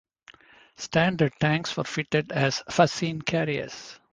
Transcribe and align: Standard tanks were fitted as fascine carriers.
Standard 0.77 1.31
tanks 1.39 1.77
were 1.77 1.83
fitted 1.83 2.31
as 2.31 2.63
fascine 2.67 3.21
carriers. 3.23 3.99